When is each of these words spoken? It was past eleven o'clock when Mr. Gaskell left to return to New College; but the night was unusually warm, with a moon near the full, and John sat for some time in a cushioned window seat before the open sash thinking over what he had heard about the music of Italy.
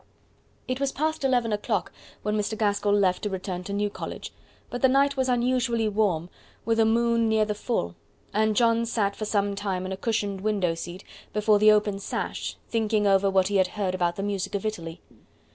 It 0.67 0.79
was 0.79 0.91
past 0.91 1.23
eleven 1.23 1.53
o'clock 1.53 1.91
when 2.23 2.35
Mr. 2.35 2.57
Gaskell 2.57 2.91
left 2.91 3.21
to 3.21 3.29
return 3.29 3.63
to 3.65 3.71
New 3.71 3.91
College; 3.91 4.33
but 4.71 4.81
the 4.81 4.87
night 4.89 5.15
was 5.15 5.29
unusually 5.29 5.87
warm, 5.87 6.27
with 6.65 6.79
a 6.79 6.85
moon 6.85 7.29
near 7.29 7.45
the 7.45 7.53
full, 7.53 7.95
and 8.33 8.55
John 8.55 8.87
sat 8.87 9.15
for 9.15 9.25
some 9.25 9.53
time 9.53 9.85
in 9.85 9.91
a 9.91 9.97
cushioned 9.97 10.41
window 10.41 10.73
seat 10.73 11.03
before 11.33 11.59
the 11.59 11.71
open 11.71 11.99
sash 11.99 12.57
thinking 12.67 13.05
over 13.05 13.29
what 13.29 13.49
he 13.49 13.57
had 13.57 13.67
heard 13.77 13.93
about 13.93 14.15
the 14.15 14.23
music 14.23 14.55
of 14.55 14.65
Italy. 14.65 15.01